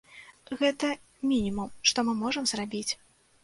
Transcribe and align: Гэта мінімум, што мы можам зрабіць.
Гэта 0.61 0.89
мінімум, 1.33 1.69
што 1.93 2.07
мы 2.11 2.19
можам 2.25 2.51
зрабіць. 2.57 2.87